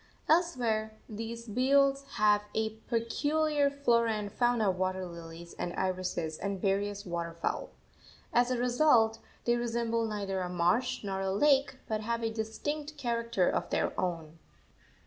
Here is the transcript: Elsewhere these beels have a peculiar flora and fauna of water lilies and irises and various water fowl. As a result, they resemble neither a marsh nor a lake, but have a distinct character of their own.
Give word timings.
Elsewhere 0.27 0.97
these 1.07 1.47
beels 1.47 2.05
have 2.15 2.41
a 2.55 2.77
peculiar 2.89 3.69
flora 3.69 4.13
and 4.13 4.31
fauna 4.31 4.71
of 4.71 4.75
water 4.77 5.05
lilies 5.05 5.53
and 5.59 5.73
irises 5.75 6.39
and 6.39 6.59
various 6.59 7.05
water 7.05 7.35
fowl. 7.35 7.69
As 8.33 8.49
a 8.49 8.57
result, 8.57 9.19
they 9.45 9.55
resemble 9.55 10.07
neither 10.07 10.39
a 10.41 10.49
marsh 10.49 11.03
nor 11.03 11.21
a 11.21 11.31
lake, 11.31 11.77
but 11.87 12.01
have 12.01 12.23
a 12.23 12.33
distinct 12.33 12.97
character 12.97 13.47
of 13.47 13.69
their 13.69 13.93
own. 13.99 14.39